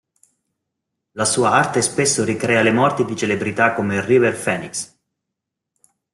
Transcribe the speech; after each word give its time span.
La 1.11 1.25
sua 1.25 1.51
arte 1.51 1.83
spesso 1.83 2.23
ricrea 2.23 2.63
le 2.63 2.71
morti 2.71 3.05
di 3.05 3.15
celebrità 3.15 3.75
come 3.75 4.03
River 4.03 4.35
Phoenix. 4.35 4.97